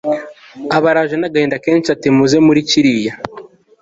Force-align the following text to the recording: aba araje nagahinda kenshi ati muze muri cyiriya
aba 0.75 0.87
araje 0.91 1.15
nagahinda 1.17 1.61
kenshi 1.65 1.87
ati 1.95 2.07
muze 2.17 2.37
muri 2.47 2.59
cyiriya 2.69 3.13